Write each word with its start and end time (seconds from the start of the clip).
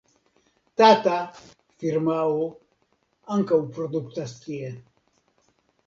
Tata 0.81 1.17
(firmao) 1.83 2.41
ankaŭ 3.37 3.63
produktas 3.79 4.37
tie. 4.47 4.77